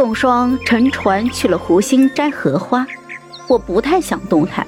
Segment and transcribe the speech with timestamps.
[0.00, 2.86] 宋霜乘船去了湖心摘荷花，
[3.46, 4.66] 我不太想动弹，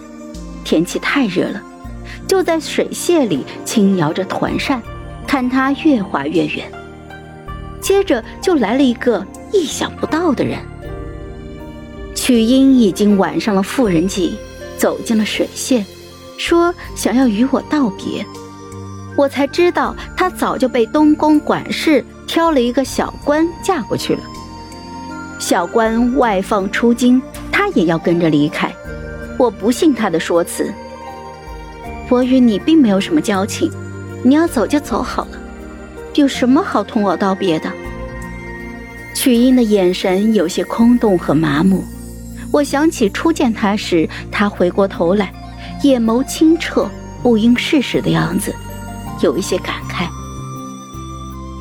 [0.62, 1.62] 天气太热了，
[2.28, 4.82] 就在水榭里轻摇着团扇，
[5.26, 6.70] 看它越划越远。
[7.80, 10.58] 接着就来了一个意想不到的人，
[12.14, 14.32] 曲英已经晚上了妇人髻，
[14.76, 15.82] 走进了水榭，
[16.36, 18.22] 说想要与我道别。
[19.16, 24.20] 我才知道，她早就被东宫管事挑了一个小官嫁过去了。
[25.52, 27.20] 小官外放出京，
[27.52, 28.72] 他也要跟着离开。
[29.38, 30.72] 我不信他的说辞。
[32.08, 33.70] 我与你并没有什么交情，
[34.22, 35.38] 你要走就走好了，
[36.14, 37.70] 有什么好同我道别的？
[39.14, 41.84] 曲英的眼神有些空洞和麻木。
[42.50, 45.30] 我想起初见他时，他回过头来，
[45.82, 46.88] 眼眸清澈，
[47.22, 48.54] 不应世事的样子。
[49.20, 50.08] 有一些感慨，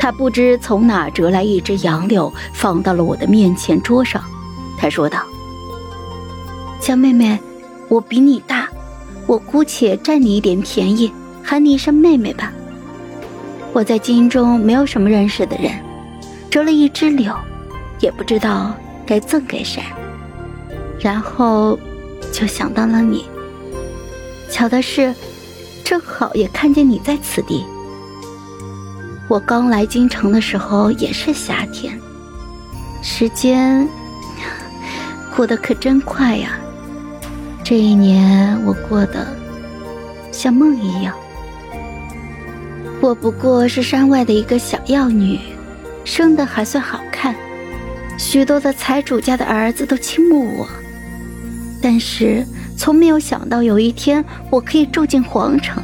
[0.01, 4.19] 他不知从哪折来一只杨柳，放到了我的面前桌上。
[4.75, 5.21] 他说道
[6.81, 7.37] ：“小妹妹，
[7.87, 8.67] 我比你大，
[9.27, 12.51] 我姑且占你一点便宜，喊你一声妹妹吧。
[13.73, 15.71] 我在京中没有什么认识的人，
[16.49, 17.31] 折了一枝柳，
[17.99, 18.73] 也不知道
[19.05, 19.83] 该赠给谁，
[20.99, 21.77] 然后
[22.31, 23.25] 就想到了你。
[24.49, 25.13] 巧的是。”
[25.85, 27.65] 正好也看见你在此地。
[29.31, 31.97] 我刚来京城的时候也是夏天，
[33.01, 33.87] 时间
[35.33, 36.59] 过得可真快呀。
[37.63, 39.25] 这一年我过得
[40.33, 41.15] 像梦一样。
[42.99, 45.39] 我不过是山外的一个小药女，
[46.03, 47.33] 生的还算好看，
[48.17, 50.67] 许多的财主家的儿子都倾慕我，
[51.81, 52.45] 但是。
[52.77, 55.83] 从没有想到有一天我可以住进皇城。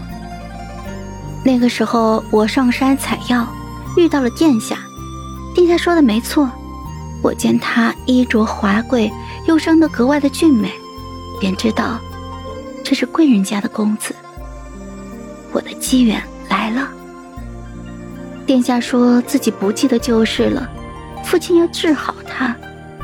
[1.47, 3.47] 那个时候我上山采药，
[3.95, 4.77] 遇到了殿下。
[5.55, 6.51] 殿下说的没错，
[7.23, 9.09] 我见他衣着华贵，
[9.45, 10.69] 又生得格外的俊美，
[11.39, 12.01] 便知道
[12.83, 14.13] 这是贵人家的公子。
[15.53, 16.89] 我的机缘来了。
[18.45, 20.69] 殿下说自己不记得旧事了，
[21.23, 22.53] 父亲要治好他。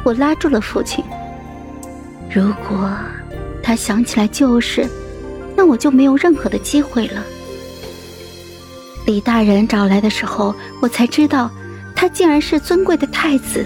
[0.04, 1.02] 我拉住了父亲。
[2.30, 2.92] 如果。
[3.66, 4.86] 他想起来旧事，
[5.56, 7.24] 那我就没有任何的机会了。
[9.06, 11.50] 李大人找来的时候，我才知道，
[11.96, 13.66] 他竟然是尊贵的太子。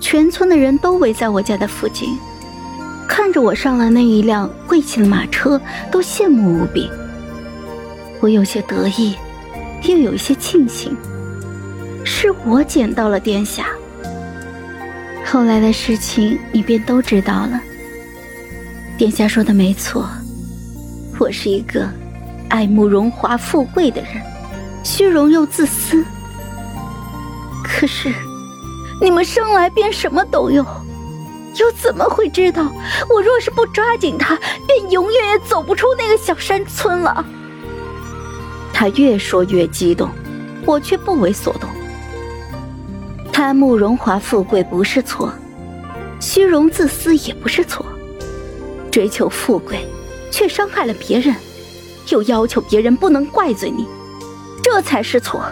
[0.00, 2.18] 全村的人都围在我家的附近，
[3.08, 6.90] 看着我上了那一辆贵气的马车，都羡慕无比。
[8.20, 9.14] 我有些得意，
[9.82, 10.96] 又有一些庆幸，
[12.04, 13.66] 是我捡到了殿下。
[15.24, 17.60] 后来的事情，你便都知道了。
[18.96, 20.08] 殿下说的没错，
[21.18, 21.88] 我是一个
[22.48, 24.10] 爱慕荣华富贵的人，
[24.82, 26.04] 虚荣又自私。
[27.62, 28.12] 可是，
[29.00, 30.64] 你们生来便什么都有，
[31.56, 32.70] 又怎么会知道
[33.08, 37.24] 我若是不抓紧他，便永远也走不出那个小山村了？
[38.72, 40.10] 他越说越激动，
[40.66, 41.68] 我却不为所动。
[43.32, 45.32] 贪慕荣华富贵不是错，
[46.20, 47.84] 虚荣自私也不是错。
[48.90, 49.88] 追求富贵，
[50.30, 51.34] 却伤害了别人，
[52.08, 53.86] 又要求别人不能怪罪你，
[54.62, 55.42] 这才是错。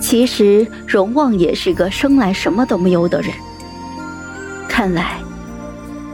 [0.00, 3.30] 其实荣旺也是个生来什么都没有的人。
[4.68, 5.18] 看来，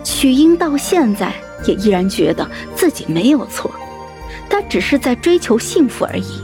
[0.04, 1.32] 曲英到现在
[1.66, 3.70] 也依然觉得自己没有错，
[4.48, 6.42] 他只是在追求幸福而已。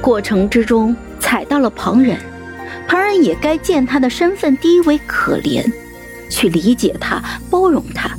[0.00, 2.18] 过程之中踩到了旁人，
[2.88, 5.70] 旁人也该见他的身份低微可怜，
[6.30, 8.10] 去理解他，包容他。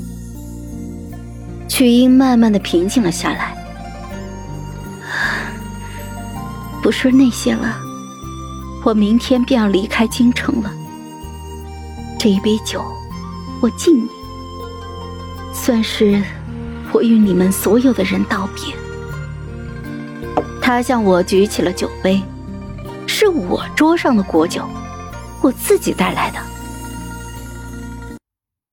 [1.68, 3.56] 曲英慢慢的平静了下来，
[6.82, 7.78] 不说那些了，
[8.84, 10.72] 我明天便要离开京城了。
[12.18, 12.84] 这一杯酒，
[13.62, 14.10] 我敬你，
[15.54, 16.24] 算是
[16.92, 18.74] 我与你们所有的人道别。
[20.62, 22.22] 他向我举起了酒杯，
[23.06, 24.68] 是我桌上的果酒，
[25.42, 26.40] 我自己带来的。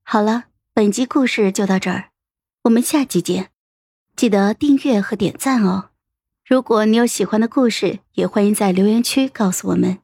[0.04, 2.13] 好了，本集故事就到这儿。
[2.64, 3.50] 我们下期见，
[4.16, 5.90] 记得订阅和点赞哦！
[6.46, 9.98] 如果你有喜欢的故事，也欢迎在留言区告诉我们。